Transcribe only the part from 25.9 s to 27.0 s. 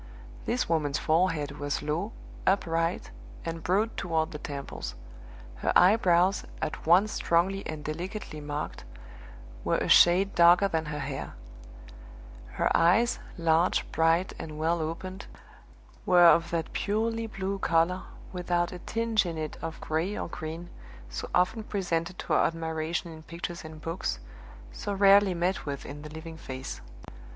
the living face.